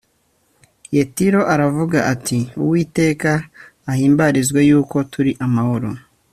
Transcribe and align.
yetiro 0.95 1.41
aravuga 1.53 1.97
ati 2.13 2.39
uwiteka 2.63 3.31
ahimbarizwe 3.91 4.59
yuko 4.69 4.97
turi 5.11 5.31
amahoro 5.45 5.89